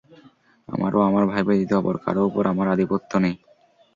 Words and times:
আমার 0.69 0.91
ও 0.95 1.09
আমার 1.09 1.23
ভাই 1.25 1.41
ব্যতীত 1.47 1.71
অপর 1.73 1.95
কারও 2.05 2.27
উপর 2.29 2.43
আমার 2.47 2.67
আধিপত্য 2.67 3.11
নেই। 3.23 3.35